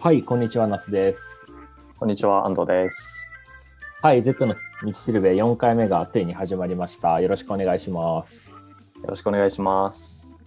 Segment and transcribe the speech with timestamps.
[0.00, 1.20] はい、こんにちは、那須です。
[1.98, 3.34] こんにちは、安藤です。
[4.00, 7.20] はい、Z の道しるべ4回目がついに始まりました。
[7.20, 8.48] よろしくお願いします。
[8.50, 8.56] よ
[9.08, 10.40] ろしくお願いします。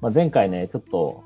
[0.00, 1.24] まあ、前回ね、ちょっと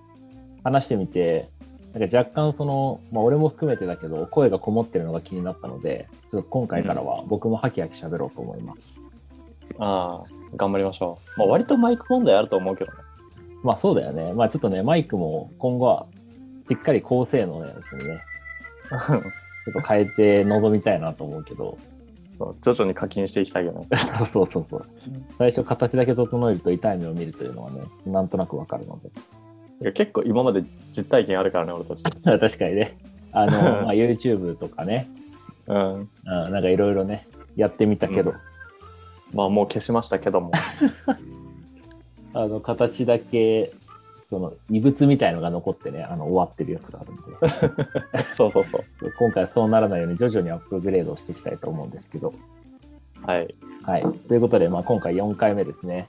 [0.65, 1.51] 話してみて、
[1.93, 8.95] なんか若干その、まあ、俺も含めてだけど、声がこもってるのが気になったので、ちょっと今回からは僕もハキハキ喋ろうと思います。
[9.79, 11.39] ああ、頑張りましょう。
[11.39, 12.99] まあ、割とマイク問題あると思うけどね。
[13.63, 14.33] まあそうだよね。
[14.33, 16.07] まあちょっとね、マイクも今後は
[16.69, 18.23] しっかり高性能のやつにね、
[18.91, 21.77] ちょっと変えて臨みたいなと思うけど、
[22.39, 23.87] そう徐々に課金していきたいよね。
[24.33, 24.83] そうそうそう。
[25.39, 29.09] 最初形だけ整えると痛い目を見るというのはね、なんとなくわかるので。
[29.81, 32.03] いや結構今まで実体験あるからね、俺たち。
[32.23, 32.97] 確かにね。
[33.33, 35.09] あの、まあ、YouTube とかね、
[35.67, 36.01] うん。
[36.01, 37.27] うん、なんかいろいろね、
[37.57, 38.37] やってみたけど、うん
[39.33, 40.53] まあ、もう消しましたけども。
[42.35, 43.73] あの、形だけ、
[44.31, 48.83] その、異物みたいのが残ってね、あの、終わってるやつがあるんで、 そうそうそう。
[49.19, 52.33] 今回はそうならないように徐々にアップグレードをしていきたいと思うんですけど、
[53.25, 53.55] はい。
[53.83, 54.03] はい。
[54.29, 56.09] ということで、まあ、今回4回目ですね。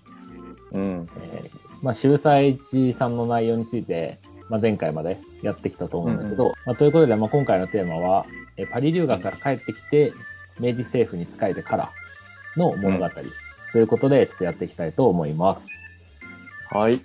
[0.71, 1.09] うん。
[1.33, 8.25] えーまあ、渋沢栄一さんの内容について、まあ、前回までやってきたと思うんだけど、まあ、ということで、まあ、今回のテーマは、
[8.57, 10.11] えーパリ留学から帰ってきて、
[10.59, 11.91] 明治政府に仕えてから
[12.57, 13.09] の物語、
[13.71, 15.59] ということで、ちょっとやっていきたいと思いま
[16.71, 16.75] す。
[16.75, 16.99] はい。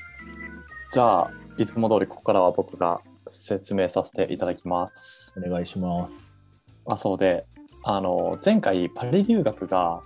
[0.90, 5.34] じゃあ、いつも通りここからは僕が説明させていただきます。
[5.36, 6.12] お願いします。
[6.86, 7.46] あ、そうで、
[7.82, 10.02] あの、前回パリ留学が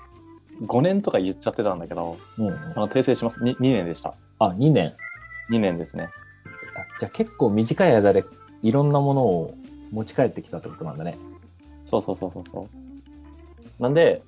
[0.63, 2.49] 5年とか言っちゃってたんだけど、うん。
[2.49, 3.41] あの訂正します。
[3.41, 4.15] 2, 2年でした。
[4.39, 4.95] あ、2年。
[5.51, 6.09] 2年ですね。
[6.75, 8.25] あじゃあ結構短い間で
[8.63, 9.55] いろんなものを
[9.91, 11.17] 持ち帰ってきたってことなんだね。
[11.87, 13.83] そうそうそうそうそう。
[13.83, 14.23] なんで、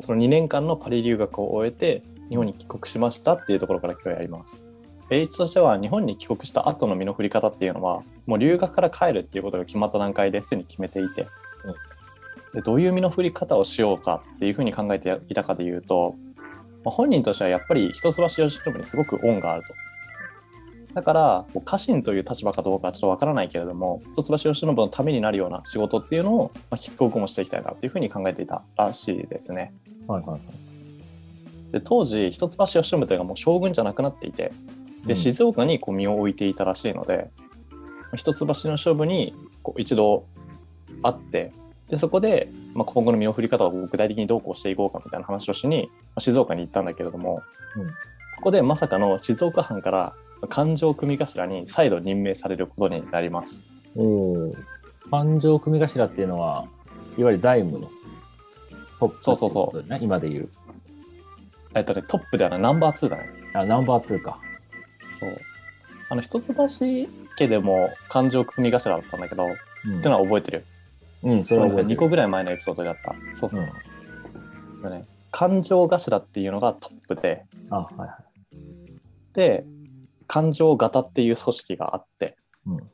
[0.00, 4.68] その2年間のパリ留学を終えて、日本に帰国しましたっていうところから今日やります。
[5.10, 11.26] H としては日本に帰国した後の身の振り方っていうのは、もう留学から帰るっていうことが決まった段階ですでに決めていて、
[12.54, 16.14] でどういう身の振り方をしようかっていうふうに考えていたかでいうと、
[16.84, 19.74] まあ本人としてはやっぱり一橋慶喜にすごく恩があると。
[20.98, 29.72] だから、こう家臣という立場かどうかはちょっとわからないけれども、一橋慶喜のためになるような仕事っていうのを、まあ、帰国後もしていきたいなっていうふうに考えていたらしいですね。
[30.08, 30.40] はいはいはい。
[31.70, 34.50] で当時、一橋慶喜というのがもう将軍じゃなくなっていて、
[35.06, 37.30] でうん静岡にこう身を置いていたらしいので、
[38.16, 40.26] 一橋の勝負にこう一度
[41.04, 41.52] 会って、
[41.88, 47.40] でそこで、まあ、今後の身の振り方を具体的にどうこうしていこうかみたいな話をしに、まあ静岡に行ったんだけれども、
[47.76, 47.86] うん
[48.38, 50.14] そこでまさかの静岡藩から
[50.48, 53.66] 勘定組頭に再度任命されることになります。
[53.96, 54.54] おお。
[55.10, 56.66] 勘定組頭っていうのは、
[57.16, 57.90] いわゆる財務の
[59.00, 60.48] トップそうそうそうね、今で言う。
[61.74, 63.28] えっとね、トップではないナンバー2だね。
[63.54, 64.38] あ、ナンバー2か。
[65.20, 65.36] そう
[66.10, 66.54] あの一橋
[67.36, 69.48] 家でも勘定組頭だったんだけど、う
[69.88, 70.64] んってのは覚えてる。
[71.22, 71.96] うん、それは覚えて2る。
[71.96, 73.14] 個ぐらい前のエピソードだった。
[73.32, 73.72] そうそうそ
[74.80, 74.90] う。
[74.90, 78.10] でね、勘定頭っていうのがトップで、あ、はいはい。
[79.34, 79.64] で、
[80.28, 82.90] 勘定型っていう組織があって、うん。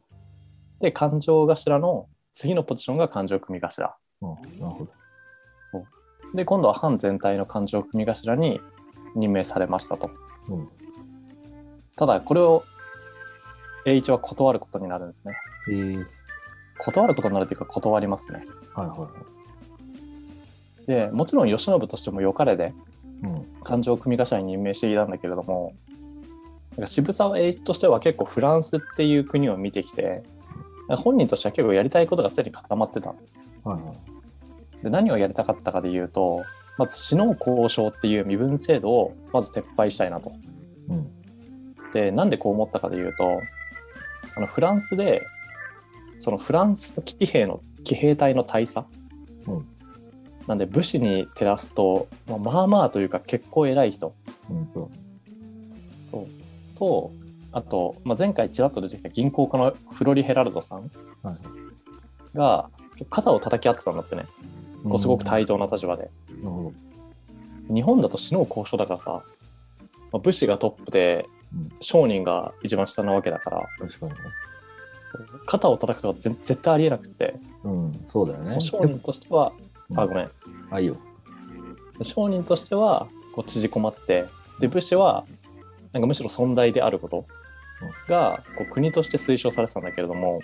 [0.80, 3.96] で、勘定頭の次のポジションが勘定組頭。
[4.22, 4.30] うん、
[4.60, 4.92] なるほど。
[5.64, 6.36] そう。
[6.36, 8.60] で、今度は藩全体の勘定組頭に
[9.14, 10.10] 任命されましたと。
[10.48, 10.68] うん。
[11.96, 12.64] ただ、これを
[13.84, 15.36] 栄一は断ることになるんですね。
[15.68, 16.06] えー、
[16.78, 18.44] 断ることになるというか断りますね。
[18.74, 19.08] はいはいは
[20.82, 20.86] い。
[20.86, 22.72] で、もちろん慶喜としても良かれで
[23.22, 23.44] うん。
[23.62, 25.74] 勘定組頭に任命していたんだけれども、
[26.82, 30.22] か渋沢栄一としては結構フランスっていう国を見てきて、
[30.88, 33.10] 本人としては結構やりたいことがすでに固まってた。
[33.10, 33.16] は
[33.66, 34.84] いはい。
[34.84, 36.42] で何をやりたかったかでいうと、
[36.76, 40.32] まず死の交渉っていう身分制度をまず撤廃したいなと。
[40.88, 41.10] うん。
[41.92, 43.40] で、なんでこう思ったかでいうと、
[44.36, 45.26] あのフランスで、
[46.18, 48.86] そのフランスの騎兵の騎兵隊の大佐、
[49.46, 49.68] うん
[50.46, 54.14] なんで武士に照らすと、まあまあまあというか結構偉い人
[54.50, 54.68] うん。
[56.76, 57.12] と、
[57.52, 60.90] あと、まあ、前回ちらっと出てきた銀行家のフロリ・ヘラルドさん。
[62.34, 62.68] が
[63.10, 64.24] 肩を叩き合ってたんだってね、
[64.88, 66.10] こうすごく対等な立場で。
[67.72, 69.22] 日本だと死の交渉だからさ、
[70.12, 73.86] まあ、武士がトップでうん商人が一番下なわけだから、ど。
[73.86, 74.18] 確かにね。
[75.46, 78.60] 肩を叩くとかぜ絶対ありえなくって、うん、そうだよね。
[78.60, 79.52] 商人としては、
[79.90, 80.30] うんあごめん
[80.70, 80.96] あ、いいよ。
[82.02, 84.26] 商人としてはこう縮こまって
[84.58, 85.24] で武士は
[85.94, 87.24] なんかむしろ尊大であること
[88.08, 90.40] がこう国として推奨されてたんだけれども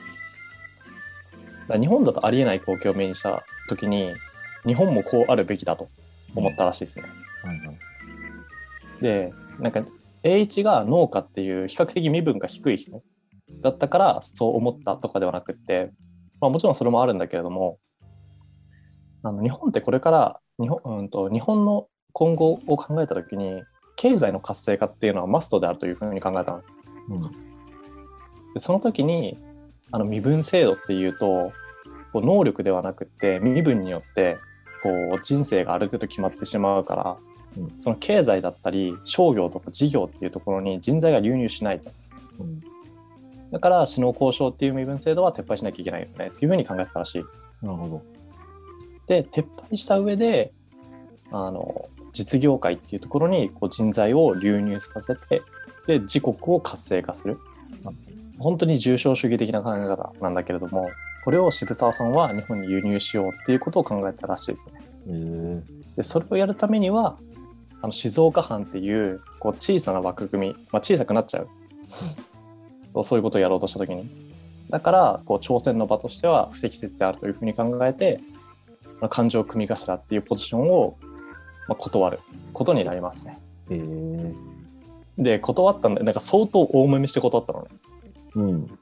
[1.68, 4.12] 日本だとありえない光景を目にした時に
[4.64, 5.88] 日本もこうあるべきだと
[6.34, 7.04] 思ったらしいですね。
[7.42, 7.78] はいはい。
[9.00, 9.84] でなんか
[10.22, 13.02] 栄一が農家っていう比較的身分が低い人
[13.62, 15.90] だったからそう思ったとかではなくって、
[16.40, 17.78] まあ、もちろんそれもあるんだけれども
[19.22, 23.62] あの日本ってこれから日本,、うん、と日本の今後を考えた時に
[24.00, 26.62] 経済の活性化っていうのはマストであるというふうに考えたの。
[27.10, 27.20] うん。
[28.54, 29.36] でその時に
[29.92, 31.52] あの身分制度っていうと
[32.14, 34.38] こう能力ではなくって身分によって
[34.82, 34.88] こ
[35.18, 37.16] う人生がある程度決まってしまうから、
[37.58, 41.90] うんその経済だったり商業とか事業っていうところに人材が流入しないと
[42.38, 42.60] うん。
[43.50, 47.24] だから首脳交渉っていう身分制度は撤廃しなきゃいけないよねっていうふうに考えてたらしい
[47.62, 48.02] なるほど。
[49.08, 50.54] で撤廃した上で
[51.32, 55.42] あの実業界っていうところにこう人材を流入させて
[55.86, 57.38] で自国を活性化する。
[58.38, 60.90] 本当に重症主義的な考え方なんだけれども
[61.24, 64.68] これを渋沢さんは日本に輸入しようっていうことを考えたらしいです
[65.06, 65.62] ね。
[65.96, 67.18] でそれをやるためには
[67.82, 71.48] あの静岡藩っていうこう小さな枠組み、まあ、小さくなっちゃう、
[72.90, 74.08] そうそういうことをやろうとした時に。
[74.70, 78.20] だからこう挑戦の場としては不適切であるというふうに考えて
[79.00, 80.96] まあ勘定組頭っていうポジションを、
[81.70, 82.18] まあ、断る
[82.52, 83.38] ことになりますね。
[85.16, 87.68] で断ったんでなんか相当大揉めして断ったのね。
[88.34, 88.78] うん。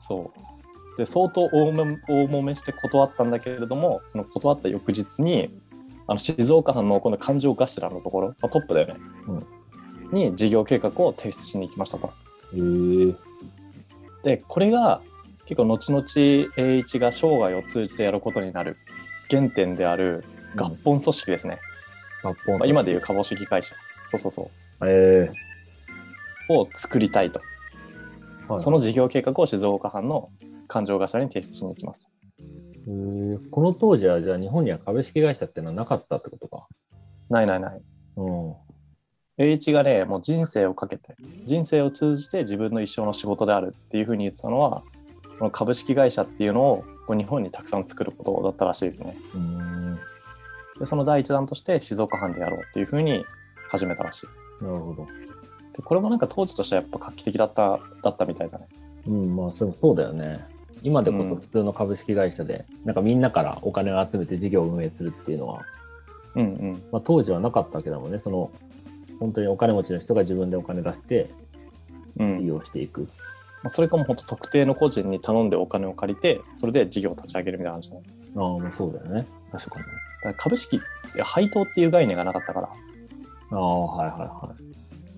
[0.00, 5.56] そうで相当大も大揉めして断ったんだけれどもその断った翌日に
[6.08, 8.94] あの静岡藩のこの勘定頭のところ、まあ、トップだよね、
[10.12, 12.08] に事業計画を提出しに行きましたと。
[12.08, 12.10] へ
[12.58, 13.14] え。
[14.24, 15.00] でこれが
[15.44, 16.04] 結構後々
[16.56, 18.76] 栄一が生涯を通じてやることになる
[19.30, 20.24] 原点である
[20.56, 21.58] 合本組織ですね、
[22.58, 23.74] まあ、今でいう株式会社。
[24.08, 24.50] そうそうそ
[24.84, 25.30] え。
[26.48, 27.40] うを作りたいと、
[28.48, 28.60] えはい。
[28.60, 30.30] その事業計画を静岡藩の
[30.68, 32.08] 勘定頭に提出しに行きます。
[32.38, 32.44] へ
[32.88, 33.38] え。
[33.50, 36.66] この当時は、じゃあ日本には株式会社ってのはなかったってことか。
[37.28, 37.80] ないないない。
[38.16, 38.54] うん。
[39.38, 41.14] 栄一がねもう人生をかけて
[41.46, 44.82] 人生を通じて自分の一生の仕事であるっていうふうに言ってたのは
[45.34, 46.84] その株式会社っていうのを
[47.14, 49.16] 日本にたくさん作ることだったらしいですね。
[49.34, 49.85] うーん。
[50.78, 53.24] でその第一弾として静岡藩でやろうっていうふうに
[53.70, 55.06] 始めたらしいなるほど。
[55.06, 58.66] でこれもなんか当時としてはやっぱ画期的だっただったみたいだね
[59.06, 60.44] うん、まあ、それもそうだよね。
[60.82, 65.62] 今でこそ普通の株式会社で、なんかみんなからお金を集めて事業を運営するっていうのは、
[66.34, 68.20] うんうんまあ、当時はなかったわけだもんね。
[68.22, 68.50] その、
[69.18, 71.30] 本当にお金持ちの人が自分でお金出して
[72.18, 73.02] うん利用していく。
[73.02, 73.06] ま
[73.64, 78.02] あそれかも本当特定の個人に頼んでお金を借りてそれで事業を立ち上げるみたいな感じだね
[78.34, 79.26] ああ、まあそうだよね。
[79.52, 79.84] 確かに。
[79.84, 80.80] だから株式っ
[81.12, 82.68] て配当っていう概念がなかったから
[83.52, 84.54] ああ、はいはいは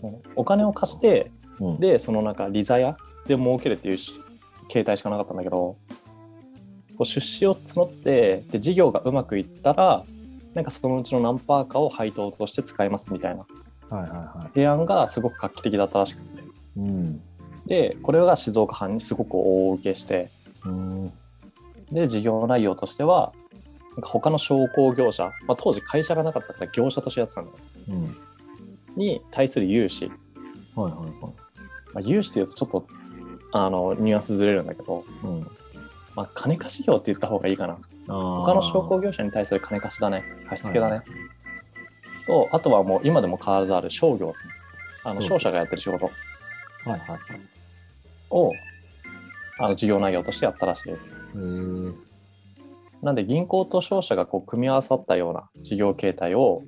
[0.03, 1.65] もうお金を貸してい。
[1.65, 2.97] うん、でそのなんか利ザヤ
[3.27, 4.13] で儲けるっていうし
[4.69, 5.79] 形態しかなかったんだけどこ
[7.01, 10.05] う出資を募ってで事業がうまくいったら
[10.55, 13.45] なんかそのうちの何パーかを配当として使いますみたいな
[13.91, 16.45] はいはいは提案がすごく画期的だったらしくてい。
[16.77, 17.21] うん。
[17.67, 20.31] でこれが静岡藩にすごく大受けして
[20.65, 21.13] うん。
[21.93, 23.33] で事業内容としては
[23.99, 27.57] なんか他の商工業者、まあ、当時会社がなかったから業者としてやってたんだよ。
[27.89, 28.17] うん。
[28.97, 30.07] に対する融資、
[30.77, 31.11] はいはいはい。
[31.21, 31.31] ま
[31.97, 32.87] あ、融資っていうとちょっと
[33.53, 35.41] あのニュアンスずれるんだけど、うん。
[36.15, 37.79] まあ、金貸し業って言った方がいいかな。
[38.07, 40.25] 他他の商工業者に対する金貸しだね。
[40.49, 41.03] 貸し付けだね、
[42.27, 44.53] とあとはもう今でも変わらずある商業ですね。
[45.05, 45.23] あのうん。
[45.23, 46.07] 商社がやってる仕事。
[46.07, 46.11] は
[46.87, 47.21] いはいはい。
[48.31, 48.53] を
[49.59, 51.09] あの事業内容としてやったらしいです
[53.03, 56.63] なんで銀行と商社がこう組み合わさったような事業形態を、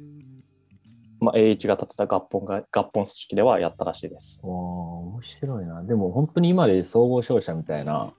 [1.20, 4.40] まあ、栄一が立てた合本が合本組織ではやったらしいです。
[4.44, 5.82] 面白いな。
[5.82, 8.12] でも本当に今で総合商社みたいな、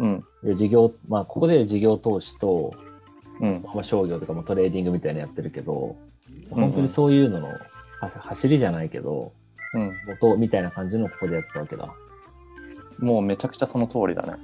[0.00, 2.74] うん、で事業、まあ、ここで事業投資と、
[3.40, 6.10] うん、まあ、商業とかもトレーディングみたいなのやってるけど、うん
[6.50, 7.58] 本当にそういうのの、は
[8.00, 9.32] 走りじゃないけど、
[9.74, 9.92] うん。
[10.06, 11.94] 元みたいな感じのここでやってたわけだ。
[13.00, 14.34] もうめちゃくちゃその通りだね。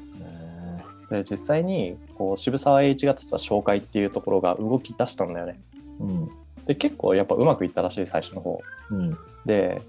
[1.10, 5.60] へで実際にこう渋沢栄一が立てた商会っていうところが動き出したんだよね。
[6.00, 6.30] えうん。
[6.66, 8.60] で結構やっぱうまくいったらしい最初の方。
[8.90, 9.16] うん。
[9.44, 9.80] で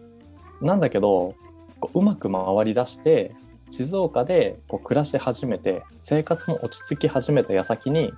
[0.62, 1.36] なんだけど
[1.80, 3.34] こううまく回り出して
[3.70, 8.14] 静岡でこう暮らし始めて生活も落ち着き始めた矢先に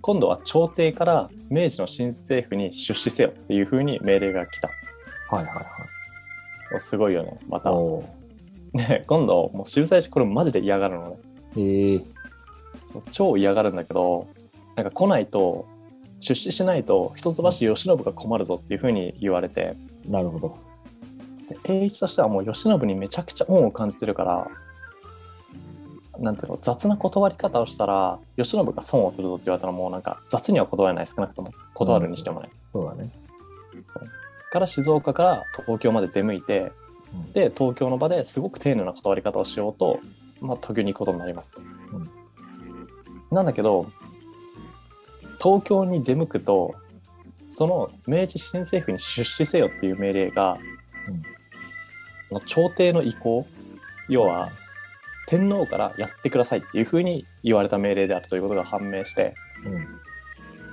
[0.00, 4.68] 今度は朝廷から明治の新政府に出資せよっていう風に命令が来た
[5.30, 5.62] はいはいは
[6.76, 6.80] い。
[6.80, 8.02] すごいよねまたお
[8.74, 11.16] で今度もう渋沢栄一これマジで嫌がるのね。
[11.56, 12.00] え
[12.84, 14.26] そう超嫌がるんだけど
[14.76, 15.66] なんか来ないと
[16.20, 19.76] 出資しないと一橋慶喜が困るぞっていう風に言われて。
[20.08, 20.56] なるほど。
[21.64, 24.48] で栄一としてはもう慶喜にめちゃくちゃ恩を感じてるから
[26.18, 31.52] なんていうの雑な断り方をしたら慶喜が損をするぞって言われたらもうなんか雑には断れない少なくとも。
[31.74, 33.10] 断るにしてもね、そうだね。
[34.52, 36.72] から静岡から東京まで出向いてうん
[37.32, 40.00] で東京の場ですごく丁寧な断り方をしようと、
[40.40, 41.60] まあ、東京に行くことになりますと。
[43.30, 43.90] なんだけど
[45.42, 46.74] 東京に出向くと
[47.48, 50.58] その明治新政府に出資せよっていう命令が、
[52.30, 53.46] の朝廷の意向
[54.08, 54.50] 要は
[55.26, 60.02] 天皇からやってくださいっていうふうに言われた命令であるということが判明してうん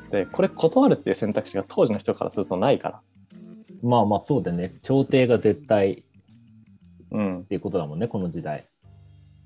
[0.10, 3.02] でこれ断るっていう選択肢が当時の人からするとないから。
[3.82, 4.76] まあまあそうだね。
[4.84, 6.04] 朝廷が絶対
[7.12, 8.68] うん、っていうことだもんね、この時代。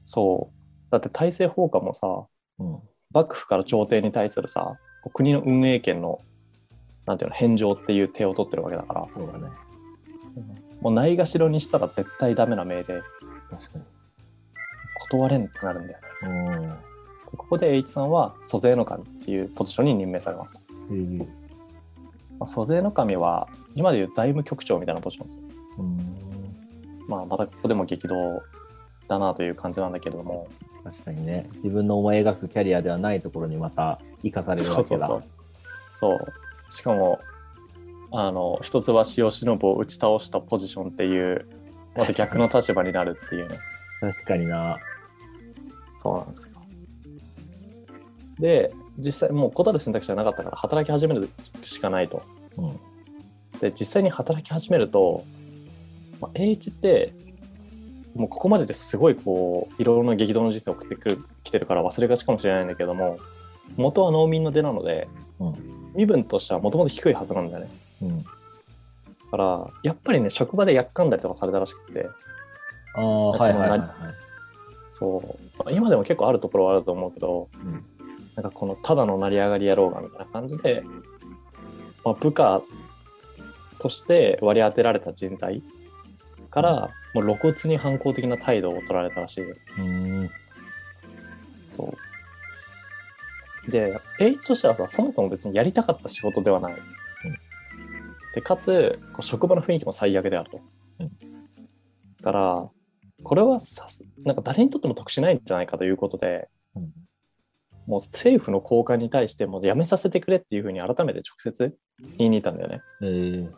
[0.03, 2.07] そうだって大政奉還もさ
[2.59, 2.79] うん。
[3.13, 4.77] 幕府から朝廷に対するさ
[5.13, 6.19] 国の運営権の
[7.05, 9.49] なんていうの返上っていう手を取ってるわけだからそうだね。
[10.81, 13.79] もうないがしろにしたら絶対ダメな命令確か
[15.09, 16.59] 断れんってなるんだよね。
[16.59, 16.67] に。
[16.67, 16.73] で
[17.37, 20.61] ここで栄一さんは租税の神っていうポジションに任命されます。
[20.89, 21.17] うん。
[21.17, 21.25] ま
[22.41, 25.43] あ、租税の神は今でいう財務局長みたいなポジションですよ。
[25.79, 26.12] うん。
[27.15, 28.43] まあ、またここでも激動
[29.07, 30.47] だなという感じなんだけれども
[30.83, 31.49] 確かにね。
[31.63, 35.07] 自分の思い描くキャリアではないところにまた生かされるわけだ。
[35.07, 35.23] そう
[35.95, 37.19] そうしかも
[38.11, 41.47] あの一橋慶喜を打ち倒したポジションっていう
[41.95, 43.57] また逆の立場になるっていうね
[44.01, 44.77] 確かにな。
[45.91, 46.59] そうなんですよ
[48.39, 51.29] で実際もう断る選択肢はなかったから働き始める
[51.63, 52.23] しかないと
[52.57, 52.93] うん。
[53.59, 55.23] で実際に働き始めると、
[56.23, 57.13] まあ、栄一って
[58.15, 63.17] もうここまでですごいこういろいろな激動の人生を送ってくるきてるから忘れがちかもしれないんだけども
[63.75, 65.55] 元は農民の出なのでうん。
[65.95, 67.69] 身分としてはもともと低いはずなんだよね
[68.01, 68.23] うん。
[68.23, 68.29] だ
[69.31, 72.07] からやっぱりね職場でやっかんだりとかされたらしくて
[72.95, 73.89] ああ、はいはいはいはい。
[74.93, 77.83] そうまあ今でも結構あるところはあると思うけどうん。
[78.35, 80.83] なんかこのただの成り上がり野郎がみたいな感じで、
[82.03, 82.63] まあ、部下
[83.79, 85.61] として割り当てられた人材
[86.53, 89.65] からもう露骨に反抗的な態度を取られたらしいです。
[89.75, 90.29] うん。
[91.67, 91.91] そ
[93.67, 96.75] うで栄一としてはさそもそも別にやりたかった仕事ではない。
[98.35, 100.61] でかつこう職場の雰囲気も最悪であると。
[100.99, 101.09] うん
[102.21, 102.69] だから
[103.23, 106.91] これはさすなんか誰にとっても得しないんじゃないかということで、うん
[107.85, 111.75] もう政府の高官に対してもう辞めさせてくれっていうふうに改めて直接
[112.17, 112.81] 言いに行ったんだよね。
[113.01, 113.51] えー、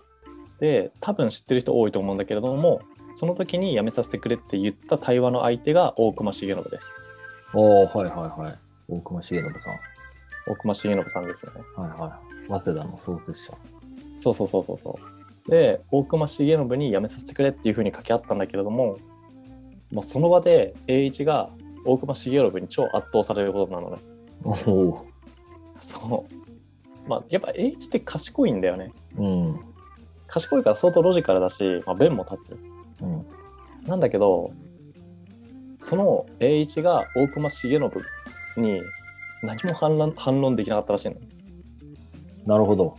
[0.59, 2.81] で多分知ってる人多いと思うんだけれども
[3.15, 6.95] その時に辞めさせてくれって言った対話の相手が大隈重信です。
[7.53, 8.59] おー、はいはいはい。
[8.89, 9.79] 大隈重信さん。
[10.47, 11.61] 大隈重信さんですよね。
[11.75, 12.61] はいはい。
[12.61, 13.53] 早稲田の創設者。
[14.17, 14.99] そうそうそうそうそ
[15.47, 15.49] う。
[15.49, 18.97] で大隈重信に辞めさせてくれっていうふうに掛け合ったんだけれども、
[19.91, 21.49] まあ、その場で栄一が
[21.85, 23.97] 大隈重信に超圧倒されることなのね。
[24.65, 25.05] おお。
[25.79, 27.09] そう。
[27.09, 28.91] まあやっぱ栄一って賢いんだよね。
[29.17, 29.74] うん。
[30.35, 32.57] 賢いから相当ロジカルだし、まあ、弁も立つ。
[33.01, 33.25] うん。
[33.87, 34.51] なんだけど
[35.79, 37.79] その栄一が大隈重信
[38.57, 38.81] に
[39.41, 41.15] 何も反論反論できなかったらしいの。
[42.45, 42.97] なるほど。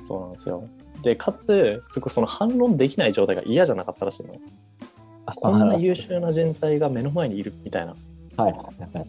[0.00, 0.68] そうなんですよ。
[1.02, 4.36] でかつすごいその反論できない状態が嫌じゃなかったらしいの。
[5.24, 7.96] こんな優秀な人材が目の前にいるみたいな。
[8.36, 9.06] はいはいはい。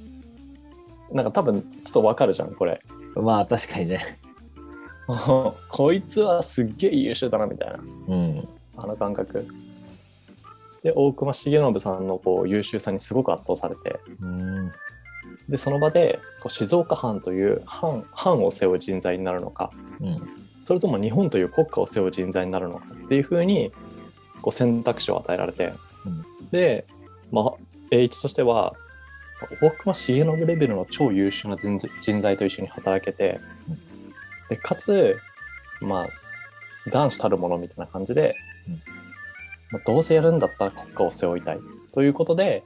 [1.14, 2.82] なんか多分ちょっとわかるじゃんこれ。
[3.16, 4.20] まあ確かにね。
[5.70, 8.48] こいつはすっげえ優秀だなみたいなうん。
[8.76, 9.48] あの感覚。
[10.84, 14.72] で大隈重信さんのこう優秀さにすごく圧倒されてうん。
[15.48, 19.72] でその場でこう静岡藩という藩藩を背負う人材になるのか
[20.02, 20.22] うん。
[20.64, 23.72] それとも日本という国家を背負う人材になるのかっていうふうに
[24.42, 25.74] こう選択肢を与えられて、
[26.06, 26.86] うんで、
[27.32, 27.54] まあ、
[27.92, 28.74] 栄一としては
[29.62, 31.78] 大隈重信レベルの超優秀な人
[32.22, 33.57] 材と一緒に働けて、うん
[34.50, 35.18] でかつ
[35.82, 36.08] まあ
[36.90, 38.36] 男子たるものみたいな感じで、
[38.68, 38.82] うん
[39.72, 41.60] まあ、どうせやるんだったら国家を背負いたい
[41.94, 42.64] ということで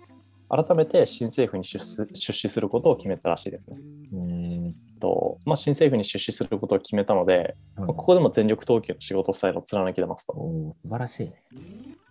[0.49, 3.77] 改めて新政府に出資出資することを決めたらしいですね。
[4.13, 4.75] うん。
[4.99, 10.33] とまあ、新政府に出資することを決めたので、まあここでも全力投球の仕事スタイルを貫き出ますと。
[10.33, 11.43] 素晴らしいね。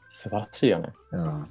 [0.09, 0.89] 素晴らしいよね。
[1.13, 1.45] うん。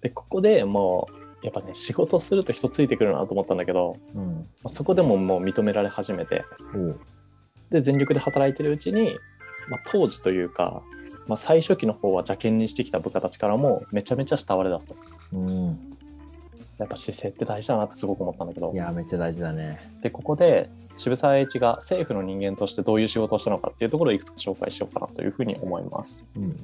[0.00, 1.06] で、ここでも
[1.42, 4.34] う、やっぱね、仕事をすると人ついてくるなと思ったんだけど、うん。
[4.34, 6.44] まあ、そこでももう認められ始めて、
[7.72, 9.18] で、全力で働いてるうちに、
[9.68, 10.82] まあ、当時というか、
[11.26, 14.96] まあ、最初期の方は邪険にしてきた部下たちからもめちゃめちゃ慕われだすと。
[15.32, 15.96] うん。
[16.78, 19.92] やっぱ姿勢って大事だなってすごく思ったんだけどい、や、めっちゃ大事だね。
[20.02, 26.28] で、ここで渋沢栄一が政府の人間としてどういう仕事をしたのかっていうところをいくつか紹介しようかなというふうに思います。
[26.36, 26.56] うん。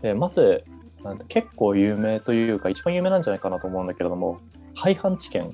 [0.00, 0.64] でまず
[1.02, 4.40] なんて結構有名というか一番有名なんじゃないかなと思うんだけれども
[4.74, 5.52] 廃藩置県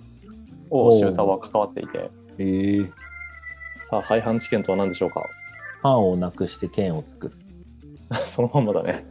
[0.70, 2.92] を渋沢は関わっていてえー、
[3.92, 5.28] さあ廃藩置県とは何でしょうか？
[5.82, 7.34] 藩をなくして県を作る。
[8.24, 9.04] そのまんまだね。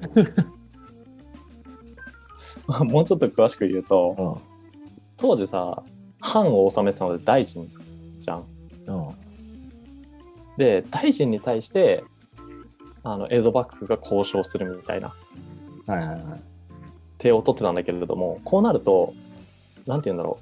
[2.66, 4.42] ま あもうちょっと詳しく言うと、うん。
[5.18, 5.84] 当時さ、
[6.20, 7.68] 藩を治めてたので大臣
[8.20, 8.46] じゃん。
[8.88, 9.10] うん。
[10.58, 12.04] で、大臣に対して、
[13.04, 15.14] あの江戸幕府が交渉するみたいな
[15.86, 16.22] はいはいはい。
[17.20, 19.14] 手を取ってたんだけれども、こうなると、
[19.86, 20.40] なんて言うんだろ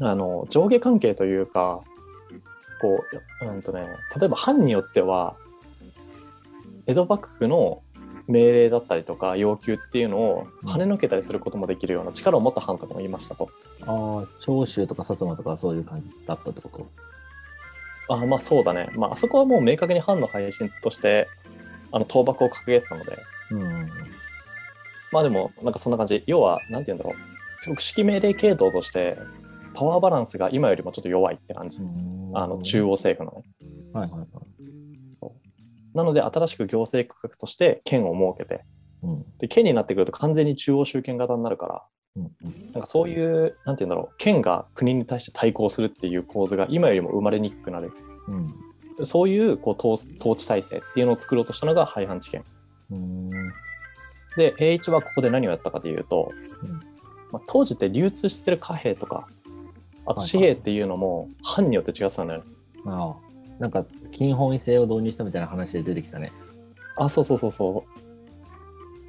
[0.00, 0.04] う。
[0.04, 1.82] あの、上下関係というか、
[2.80, 3.04] こ
[3.42, 3.86] う、うんとね、
[4.18, 5.36] 例えば藩によっては、
[6.86, 7.82] 江戸幕府の
[8.28, 13.50] 命令だったりとか要求っていうのを跳ねのけたりすることもできるような力を持った藩とかもいましたと。
[13.82, 18.14] ああ、長州とか薩摩とかそういう感じだったってこと？
[18.14, 18.90] あまあそうだね。
[18.94, 21.28] まああそこはもう明確に藩の配信として
[21.92, 23.18] あの倒幕を掲げてたので、
[23.50, 23.90] うん。
[25.12, 26.22] まあでもなんかそんな感じ。
[26.26, 27.16] 要は、なんて言うんだろう。
[27.54, 29.16] すごく指揮命令系統として
[29.76, 31.80] パワーバランスが今よりもちょっと弱いって感じ。
[32.32, 33.46] あの中央政府のね。
[33.92, 34.28] はいはいはい。
[35.10, 35.34] そ
[35.94, 35.96] う。
[35.96, 38.64] なので新しく行政区画として県を設けて、
[39.02, 39.24] うん。
[39.38, 41.82] で県になってくると完全に中央集権型になるから、
[42.16, 42.72] うんうん。
[42.72, 47.92] なんかそういう、なんて言うんだろう、県が国に対して対抗するっていう構図が今よりも生まれにくくなる。
[48.28, 49.04] うん。
[49.04, 52.44] そういうこう統統治体制っていうのを作ろうとしたのが廃藩置県。
[52.90, 53.30] うん。
[54.38, 56.96] で、栄一はここで何をやったかというと、うん
[57.32, 59.28] まあ、当時って流通してる貨幣とか、
[60.06, 62.42] あと紙幣っていうのも藩によって違ってたのよ。
[62.86, 63.26] ああ。
[63.58, 66.30] なんか、金本位制を導入したみたいな話で出てきたね。
[66.96, 68.00] あ、そうそうそうそう。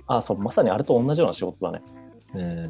[0.07, 1.81] あ、そう、まさにあれと同じような仕事だね。
[2.35, 2.69] え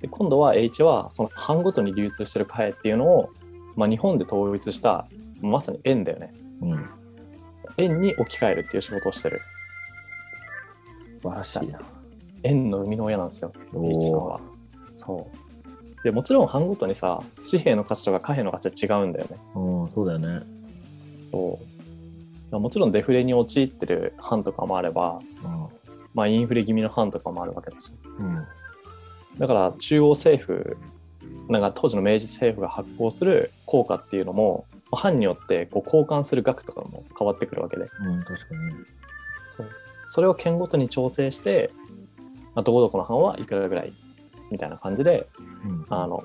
[0.00, 3.30] で今度は H はその藩ごとに流通してる貨幣っていうのを、
[3.76, 5.08] まあ、日本で統一した
[5.40, 6.86] まさに円だよねー、うん。
[7.78, 9.40] 円に置き換えるっていう仕事をしてる
[11.22, 11.80] 素晴らしいな。
[12.42, 14.40] 円の生みの親なんですよ H さんおは
[14.92, 15.45] そう
[16.04, 19.60] でもちろん藩ごとにさ紙幣の価値とか貨幣の価値は違うんだよねお。
[19.60, 20.42] うん、そうだよね。
[21.30, 21.58] そ
[22.52, 25.20] うもちろんデフレに陥ってる藩とかもあれば、
[26.14, 28.26] まあ、インフレ気味の藩とかもあるわけだしうん。
[28.26, 28.46] うん。
[29.38, 30.76] だから中央政府
[31.48, 38.60] なんか当時の明治政府が発行する効果っていうのも藩によってこう交換する額とかも変わってくるわけでうん、確かに。
[39.48, 39.70] そう
[40.08, 41.70] それを県ごとに調整して、
[42.54, 43.92] まあ、どこどこの藩はいくらぐらい
[44.50, 45.28] みたいな感じで
[45.64, 45.86] うん。
[45.88, 46.22] あの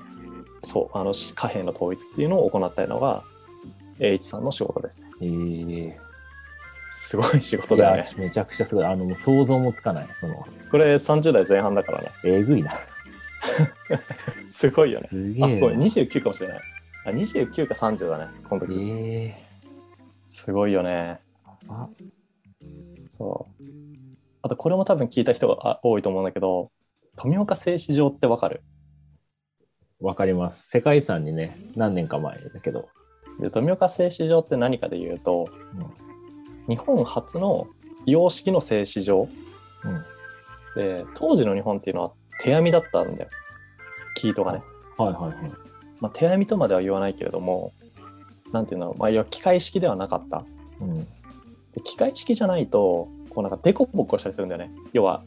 [0.64, 3.24] そうあのし貨幣の統一っていうのを行ったのが
[3.98, 6.00] 栄一さんの仕事ですねええ
[6.92, 8.84] すごい仕事だよね、めちゃくちゃすごい。
[8.84, 10.08] あの、もう想像もつかない。
[10.20, 12.78] その、これ30代前半だからねえぐいな。
[14.46, 15.46] すごいよねすげえな。
[15.56, 16.60] あこれ29かもしれない
[17.06, 19.34] あ29か30だねこの時え
[20.28, 21.20] すごいよね
[21.68, 21.88] あ
[23.08, 23.64] そう。
[24.42, 26.70] あと、これも多分聞いた人があ多いと思うんだけど、
[27.16, 28.62] 富岡製糸場ってわかる？
[30.00, 30.68] わかります。
[30.68, 32.88] 世界遺産にね、何年か前だけど。
[33.38, 35.48] で富岡製糸場って何かで言うと、
[36.68, 37.66] 日本初の
[38.06, 39.28] 洋式の製糸場
[39.84, 39.94] うん。
[39.94, 40.04] うん。
[40.74, 43.28] で、当時の日本っていうのは手編みだったんだよ。
[44.16, 44.62] 生糸がね。
[44.96, 45.52] はいはいはい。
[46.00, 47.72] まあ、手編みとまでは言わないけれども、
[48.52, 50.44] なんていうの、まあ、要は機械式ではなかった。
[50.80, 50.94] うん。
[50.94, 54.70] で機械式じゃないと、こうなんかデコボコしたりするんだよね。
[54.92, 55.22] 要は、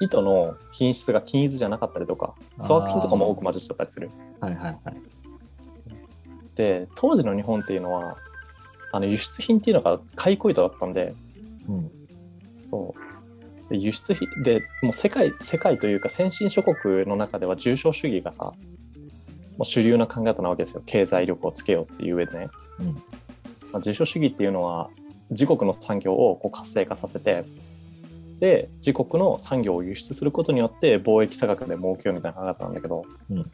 [0.00, 4.10] 糸の品質が均一じゃなかったりとか、粗悪品とかも多く混じっちゃったりする。
[4.40, 4.96] はいはいはい。
[6.54, 8.16] で当時の日本っていうのは
[8.92, 11.14] あの輸出品っていうのが買い小糸だったんで
[11.68, 11.90] うん。
[12.64, 18.54] そうで輸出品でもう世界世界というか先進諸国の中では重商主義がさも
[19.62, 22.48] う主流な考え方なわけですよ経済力をつけようっていう上でね、
[22.80, 22.86] うん
[23.72, 24.90] まあ、重商主義っていうのは
[25.30, 27.44] 自国の産業をこう活性化させて
[28.38, 33.42] で自国の産業を輸出することによって貿易差額で儲けようみたいな考え方なんだけど、うん。
[33.42, 33.48] だ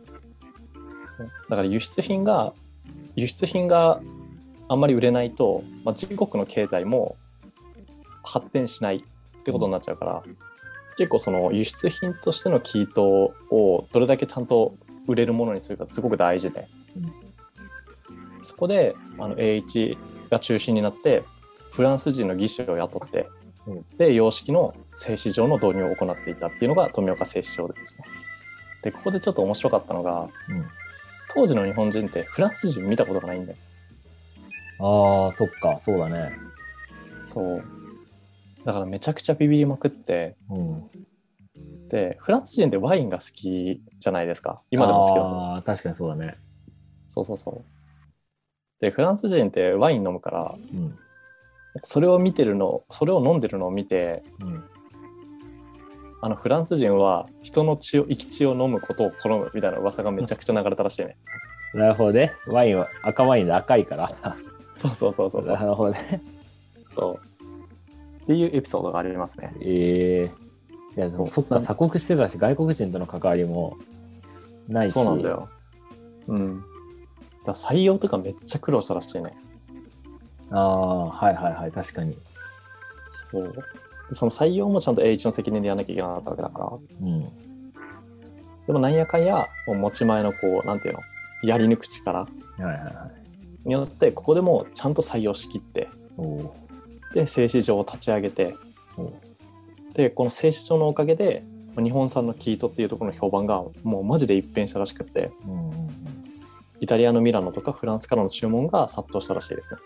[1.49, 2.53] から輸出品が
[3.14, 4.01] 輸出品が
[4.68, 7.16] あんまり売れないと、まあ、自国の経済も
[8.23, 10.23] 発展しないってことになっちゃうから、
[10.97, 14.75] 結構その輸出品としての生糸をどれだけちゃんと
[15.07, 16.68] 売れるものにするかすごく大事で、
[18.42, 19.97] そこであの A1
[20.31, 21.23] が中心になって
[21.71, 23.41] フランス人の技師を雇って、うん
[23.96, 28.05] で洋式の製糸場の導入を行っていたっていうのが富岡製糸場ですね。
[28.83, 30.66] でここでちょっと面白かったのがうん。
[31.35, 33.59] 当時の日本人ってフランス人見たことがないんだよ。
[34.81, 36.33] ああ、そっか、そうだね。
[37.25, 37.64] そう
[38.64, 40.90] だからめちゃくちゃビビりまくってうん。
[41.88, 46.37] でフランス人ってワインが好きじゃないですか今でも好きだとああ、確かにそうだね。
[47.07, 47.64] そうそうそう
[48.81, 50.98] でフランス人ってワイン飲むからうん。
[51.76, 54.64] それを見てるのそれを飲んでるのを見てうん。
[56.24, 61.16] あのフランス人は人の血を生き血を飲むことを好むみたいな噂がめちゃくちゃ流れたらしいね。
[61.74, 62.32] なるほどね。
[62.46, 64.37] ワインは赤ワインで赤いから。
[64.76, 66.22] そうそうそうそうそうなるほどね。
[66.90, 68.22] そう。
[68.22, 69.52] っていうエピソードがありますね。
[69.61, 70.42] ええ
[70.96, 73.76] いや、でもそっか、鎖国してたし、外国人との関わりも
[74.68, 74.92] ないし。
[74.92, 75.30] そうなんだ。
[75.30, 75.48] よ。
[76.28, 76.61] うん。
[76.61, 76.66] だか
[77.46, 79.35] ら採用とかめっちゃ苦労したらしいね。
[80.53, 82.17] ああ、はいはいはい、確かに。
[83.31, 83.53] そう。
[84.09, 86.71] でその採用もちゃんと A1 の責任でやらなきゃいけなかったわけだから。
[87.01, 87.23] うん。
[88.67, 91.01] でもなんやかんや、持ち前のこう、なんていうの、
[91.43, 93.11] やり抜く力はいはいは
[93.65, 93.69] い。
[93.69, 96.55] によって、ここでもちゃんと採用しきって、おお
[97.15, 98.55] で、製糸場を立ち上げて、
[98.97, 99.12] おう
[99.95, 101.45] で、この製糸場のおかげで、
[101.77, 105.82] 日本産の生糸っていうところの評判がもうマジで一変したらしくって、うんうん
[106.83, 109.81] イタリアのミラノとかフランスからの注文が殺到したらしいですね。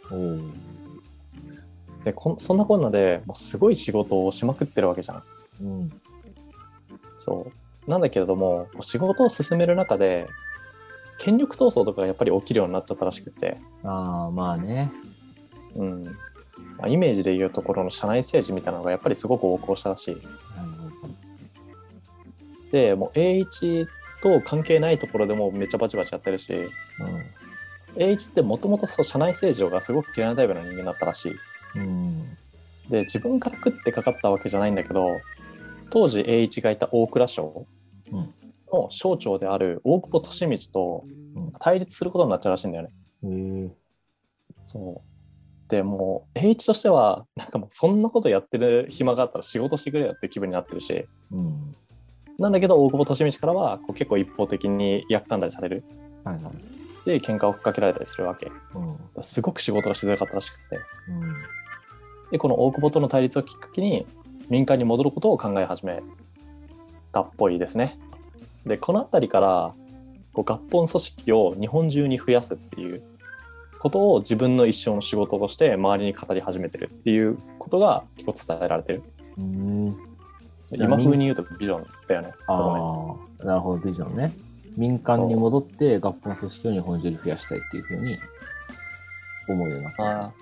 [2.05, 5.23] でこんそんなこんなでもうすごい仕事をしまくってるわけじゃん。
[5.61, 6.01] うん。
[7.19, 7.53] そ
[7.87, 10.27] うなんだけれども仕事を進める中で
[11.19, 14.91] 権力闘争とかがやっぱり起きるようになっちゃったらしくって、ああ、まあね。
[15.75, 16.13] うんま
[16.85, 20.17] あ、イメージでいうところの社内政治みたいなのがやっぱりすごく横行したらしい。
[22.73, 23.87] でもう A1
[24.23, 26.71] と関係ないところでもめっちゃバチバチやってるしう
[27.97, 31.31] A1 ってもともと社内政治がすごく嫌いなタイプの人間だったらし
[31.75, 31.79] い。
[31.79, 31.83] ん。
[31.83, 32.37] うん。
[32.91, 35.19] で自分から食ってかかったわけじゃないんだけど
[35.91, 37.67] 当時栄一がいた大蔵省
[38.13, 38.35] うん
[38.73, 42.91] の省長である大久保利通とうん対立することになっちゃうらしいんだよね。
[43.25, 43.71] へえ。
[44.61, 51.73] そうでもう栄一としてはなんかもうそんなことやってる暇があったら仕事してくれよっていう気分になってるしうん。
[52.39, 55.85] なんだけど大久保利通からはこう結構一方的にやっかんだりされる
[56.25, 56.55] はいはい。
[57.07, 59.23] で喧嘩をふっかけられたりするわけうん。
[59.23, 61.37] すごく仕事がしづらかったらしくてうん。
[62.31, 64.07] でこの大久保との対立をきっかけに
[64.49, 66.03] 民間に戻ることを考え始め
[67.13, 67.99] たっぽいですね。
[68.67, 69.75] でこの辺りから
[70.33, 73.03] こう合本組織を日本中に増やすっていう
[73.79, 79.03] ことを自分の一生の仕事として周りに語り始めてるっていうことが結構伝えられてる。
[79.39, 79.97] うん。
[80.71, 82.33] で今風に言うとビジョンだよね。
[82.47, 84.33] ああ、なるほど、ビジョンね。
[84.77, 88.19] 民間に戻って合本組織を日本中に増やしたいっていうふうに
[89.49, 90.05] 思うようになった。
[90.05, 90.33] なん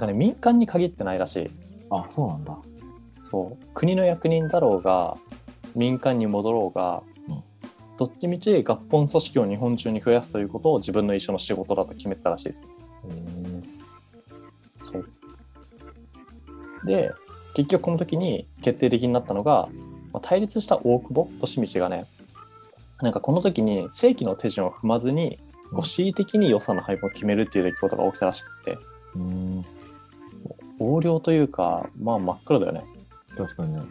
[0.00, 1.50] かね民間に限ってないらしい。
[1.90, 2.56] あ、そうなんだ。
[3.22, 5.16] そう国の役人だろうが
[5.74, 7.42] 民間に戻ろうが、うん
[7.98, 12.66] どっちみち合本組織を日本中に増やすということを自分の一生の仕事だと決めてたらしいです。
[12.66, 12.68] へ
[13.10, 13.62] え。
[14.76, 15.08] そう
[16.84, 17.10] で
[17.56, 19.70] 結局この時に決定的になったのが、
[20.12, 21.30] まあ対立した大久保
[21.62, 22.04] 利通がね
[23.00, 25.38] なんかこの時に正規の手順を踏まずに
[25.72, 28.78] 恣意的に予算の配分を決めるっていう出来事が起きたらしくて
[29.14, 29.64] うん。
[30.78, 32.84] 横領というかまあ真っ黒だよね。
[33.38, 33.82] 確かにね。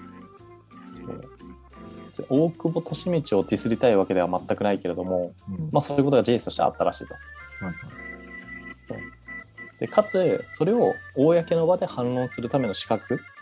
[2.14, 5.70] そう大久保利通をディスりたいわけでは全くないけれども、うん。
[5.72, 7.16] まあ、そういうことが事実としてあったらしいと。
[7.16, 7.20] は
[7.62, 7.74] いはい
[8.80, 8.98] そう
[9.80, 13.35] でかつそれを公の場で反論するための資格うん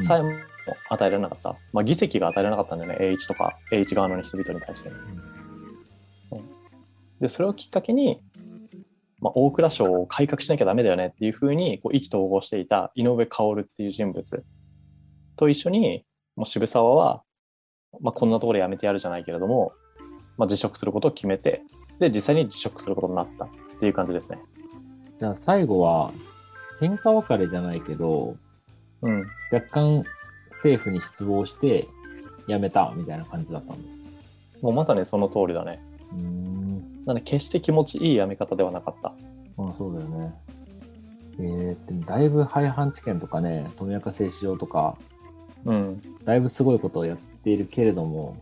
[0.00, 0.32] さえも
[0.88, 2.98] 与えられなかった、まあ、議席が与えられなかったんだよね。
[3.00, 4.90] A1 とか A1 側の人々に対して。
[6.20, 6.40] そう。
[7.20, 8.20] でそれをきっかけに、
[9.20, 11.08] まあ、大蔵省を改革しなきゃダメだよね。
[11.08, 14.44] っていうふうにこう意気投合していた井上薫っていう人物。
[15.36, 16.04] と一緒に
[16.36, 17.22] もう渋沢は、
[18.00, 19.72] まあ、こんなところやめてやるじゃないけれども、
[20.36, 21.62] まあ、辞職することを決めて
[21.98, 24.38] で実際に辞職することになったっていう感じですね。
[25.18, 26.12] じゃあ最後は、
[26.80, 28.36] 喧嘩別れじゃないけど、
[29.02, 30.04] うん、若干
[30.62, 31.88] 政府に失望して
[32.48, 33.88] 辞めたみたいな感じだったんだ。
[34.60, 35.82] もうまさにその通りだね。
[36.12, 37.04] うーん。
[37.04, 39.12] なので決して気持ちいいやめ方ではなかった。
[39.56, 40.34] まあそうだよね。
[41.38, 44.96] えー、でもだいぶ廃藩置県とかね、富岡製糸場とか、
[45.64, 48.36] うん、だいぶすごいことをやっているけれども、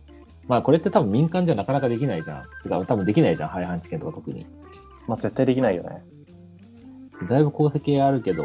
[0.47, 2.43] まあこれって多分民間じゃなかなかできないじゃん。
[2.63, 4.45] てか多分できないじゃん、廃藩置県とか特に。
[5.07, 6.03] まあ絶対できないよね。
[7.27, 8.43] だいぶ功績あるけど、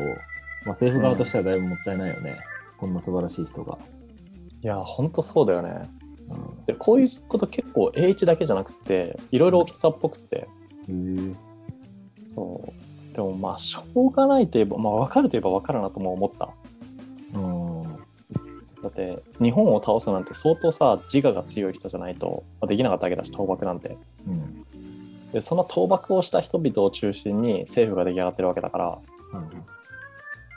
[0.66, 2.36] まあ政府側としてはだいぶもったいないよね。
[2.76, 3.78] こんな素晴らしい人が。
[4.62, 5.88] いやほんとそうだよね。
[6.30, 10.48] うんでこういうこと結構 A1 だけじゃなくていろいろ起きてたっぽくってへ
[10.88, 11.32] え
[12.26, 12.60] そ
[13.12, 16.50] うでもまあしょうがないといえばまあ分かるといえば分かるなとも思った
[17.38, 17.82] うん。
[18.82, 24.64] だって日本を倒すなんて相当さ自我が強い人じゃないと、まあできなかったわけだし倒幕なんてうん。
[25.32, 28.98] でその倒幕をした人々を中心に政府が出来上がってるわけだから
[29.32, 29.62] なる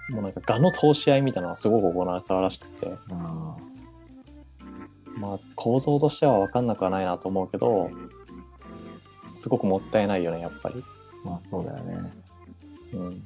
[0.09, 2.93] もうなんか我の通し合いみたいなのがすごく行われてたらしくて
[5.15, 7.91] まあ構造としては分かんなくはないなと思うけど
[9.35, 10.83] すごくもったいないよねやっぱり
[11.25, 12.11] あ、まあそうだよね。
[12.93, 13.23] うん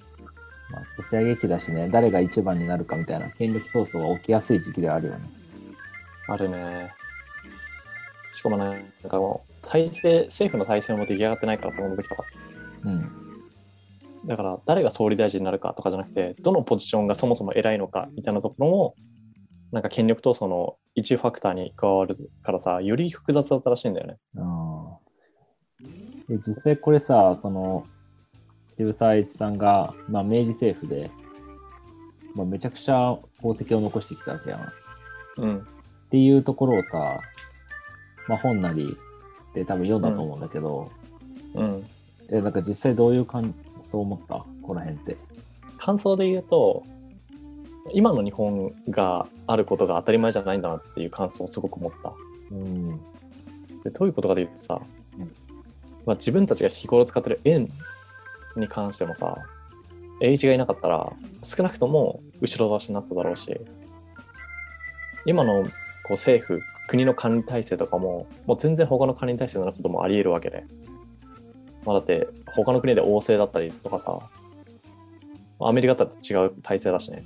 [0.74, 5.20] まあ、ソシア劇だしね、誰が一番になるかみたいな権力闘争が起きやすい時期ではあるよね。
[6.28, 6.92] あるね。
[8.34, 12.24] しかもなんかもう体制、政府の体制も出来上がってないから、その時とか。
[12.86, 13.23] うん。
[14.26, 18.96] だから誰が総理大臣になるかとかじゃなくてどのポジションがそもそも偉いのかみたいなところも
[19.72, 24.18] なんか権力闘争の一ファクターに加わるからさより複雑だったらしいんだよね。
[24.38, 24.98] あ
[26.30, 27.84] 実際これさ、その、
[28.78, 31.12] 渋沢栄一さんが、まあ、明治政府で、
[32.36, 34.62] まあ、めちゃくちゃ功績を残してきたわけやん。
[34.62, 34.64] っ
[35.38, 35.68] うん
[36.10, 37.20] ていうところをさ、
[38.28, 38.96] まあ、本なり
[39.56, 40.92] で多分読んだと思うんだけど、
[41.56, 41.84] うん、
[42.30, 43.56] えなんか実際どういう感
[43.94, 45.18] 想を思ったこの辺って。
[45.78, 46.84] 感想で言うと
[47.92, 52.14] 今の日本があることが当たり前じゃないんだなっていう感想をすごく持った。
[52.52, 53.00] うん。
[53.84, 54.82] でどういうことかで言うとさ、
[55.18, 55.32] うん
[56.06, 57.70] まあ、自分たちが日頃使ってる円
[58.56, 59.36] に関してもさ
[60.22, 61.12] 栄一がいなかったら
[61.44, 63.60] 少なくとも後ろ倒しになってただろうし
[65.26, 65.70] 今のこ
[66.10, 70.66] う政府国の管理体制とかももう全然他の管理体制のこともあり得るわけで、
[71.86, 74.20] まあ、だって他の国で王政だったりとかさ
[75.60, 77.24] アメリカだって違う体制だしね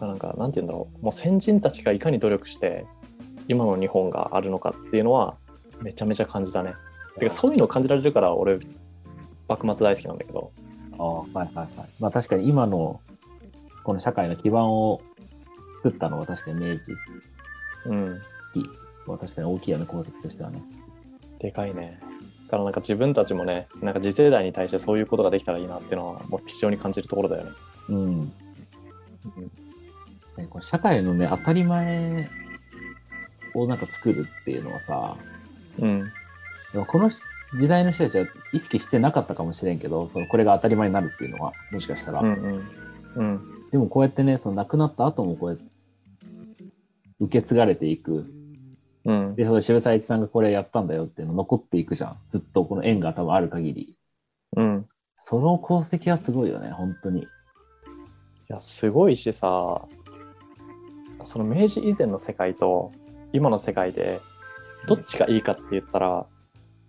[0.00, 2.86] なんかなんて言うんだろうもう先人たちがいかに努力して
[3.48, 5.36] 今の日本があるのかっていうのは
[5.82, 6.74] めちゃめちゃ感じたね。
[7.18, 8.58] てかそういうのを感じられるから俺
[9.48, 10.52] 幕末大好きなんだけど
[10.98, 11.68] ああ、はいはいはい。
[11.98, 13.00] まあ確かに今の
[13.82, 15.00] この社会の基盤を
[15.82, 16.82] 作ったのは確かに明治
[17.86, 18.20] うん
[19.06, 20.62] は確かに大きいよね、功績としてはね。
[21.38, 22.06] でかいねだ
[22.50, 27.50] からなんか自分たちもねなんか次世代に対してそういうことができたらいいなっていうのはもう非常に感じるところだよね。
[27.88, 28.20] うん。
[30.36, 32.28] ねこれ社会のね、当たり前
[33.54, 35.16] をなんか作るっていうのはさ、
[35.78, 36.04] うん
[36.72, 37.10] でもこの
[37.58, 42.20] 時代の人たちは意識してなかったかもしれんけど、そのこれが当たり前になるっていうのは、もしかしたら。
[42.20, 42.70] うんうん
[43.16, 45.64] うんでもこうやってね、その亡くなった後もこうやって
[47.20, 48.26] 受け継がれていく。
[49.04, 52.16] うんで、その渋沢栄一さんがこれやったんだよっていうの残っていくじゃん。
[52.30, 53.96] ずっとこの縁が多分ある限り。
[54.56, 54.86] うん
[55.24, 57.22] その功績はすごいよね、本当に。
[57.22, 57.26] い
[58.48, 59.80] やすごいしさ
[61.22, 62.90] その明治以前の世界と
[63.32, 64.20] 今の世界で
[64.88, 66.26] どっちがいいかって言ったら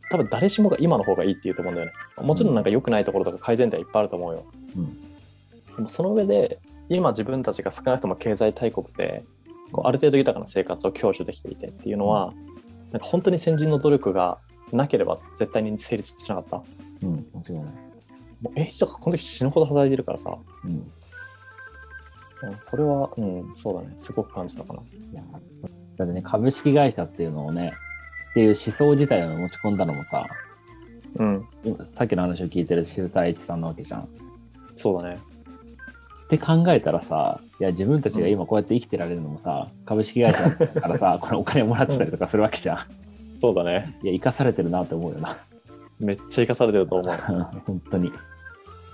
[0.09, 4.45] 多分誰しもが今の方がいいって言うと思うんだよねもちろんなんか良くないところとか改善点はいっぱいあると思うよ
[4.75, 4.99] うん。
[5.75, 9.23] でもその上で今自分たちが少なくとも経済大国で
[9.71, 12.33] こうある程度豊かな生活を享受できていてっていうのは
[12.91, 14.39] なんか本当に先人の努力が
[14.71, 16.63] なければ絶対に成立しなかった。
[17.07, 17.73] うん、間違いない。
[18.41, 20.71] もう栄一とかこの時死ぬほど働いてるからさ、うん。
[20.71, 20.91] うん
[22.59, 23.93] それはうんそうだね。
[23.97, 24.81] すごく感じたかな。
[24.81, 25.21] いや
[25.97, 27.71] だってね、株式会社っていうのをね、
[28.31, 30.25] っていう思想自体を持ち込んだのもさ、
[31.15, 31.47] うん。
[31.63, 34.01] 今さっきの話を聞いてる渋沢栄一さんなわけじゃん。
[34.01, 34.07] っ
[34.75, 35.19] そうだね
[36.31, 42.77] て考えたらさ、いや自分たちが今こうやって生きてられるのもさ、株式会社だからさ、 これお金もらってたりとかするわけじゃん。
[43.41, 45.37] そうだねいや、生かされてるなって思うよな。
[45.99, 47.17] めっちゃ生かされてると思う、
[47.67, 48.13] 本当に。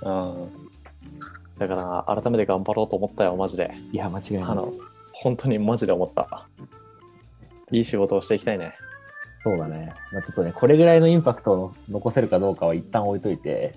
[0.01, 0.49] うん、
[1.59, 4.43] だから改めて頑張ろうと思ったよマジでいや、間違いない。
[4.43, 4.73] あの
[5.13, 6.47] 本当にマジで思った
[7.71, 8.73] いい仕事をしていきたいね
[9.43, 9.93] そうだね。
[10.11, 13.75] まあ、ちょっとね、これぐらいのインパクトを残せるかどうかは一旦置いといて、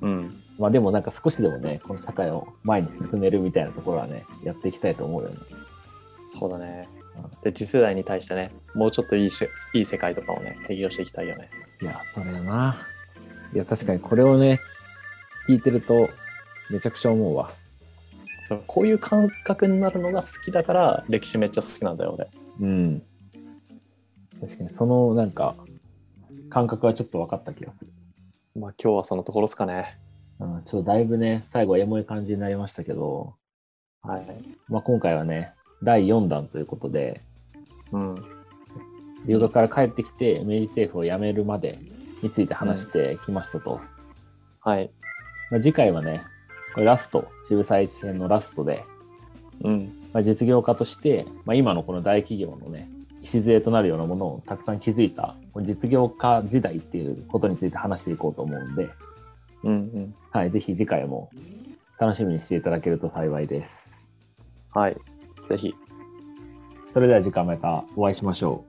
[0.00, 5.36] うんまあでもなんか少しでもね、この社会を前に進めるみたいなところはね、やっていきたいと思うよね。
[6.28, 6.88] そうだね
[7.40, 11.48] で次世代に対してねもうちょっといいしいい世界とかをね提供していきたいよね
[11.82, 12.76] いや、それよな。
[13.52, 14.60] いや、確かにこれをね、
[15.48, 16.08] 聞いてると、
[16.70, 17.52] めちゃくちゃ思うわ。
[18.44, 22.28] そうこういう感覚になるのが好きだから歴史めっちゃ好きなんだよ俺
[22.60, 23.02] うん。
[24.40, 25.54] 確かに、そのなんか、
[26.48, 27.90] 感覚はちょっと分かった気がする。
[28.58, 29.98] まあ今日はそのところですかね
[30.38, 33.34] うん、ちょっとだいぶね、最後エモい感じになりましたけど、
[34.02, 34.26] はい。
[34.68, 37.20] まあ、今回はね、第4弾ということで、
[37.92, 38.24] うん。
[39.26, 41.78] 留学から帰ってきて、明治政府を辞めるまで
[42.22, 43.80] について話してきましたと。
[44.60, 44.90] はい。
[45.50, 46.22] まあ、次回はね、
[46.74, 48.84] これラスト、渋沢栄一戦のラストで、
[49.62, 49.92] うん。
[50.12, 52.88] まあ、実業家として、まあ、今のこの大企業のね、
[53.22, 58.88] 礎となるようなものをたくさん築いた、実業家時代っていうことについて話していこうと思うんで、
[59.66, 61.30] うんうんはい、ぜひ次回も
[61.98, 63.68] 楽しみにしていただけると幸いです。
[64.72, 64.96] はい
[65.46, 65.74] ぜひ
[66.92, 68.64] それでは次回またお会いしましょう。